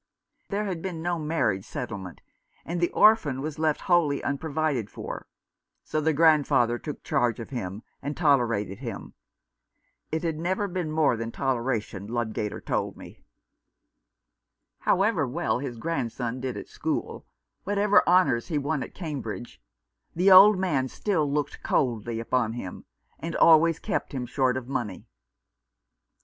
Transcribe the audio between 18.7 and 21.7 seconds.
at Cambridge, the old man still looked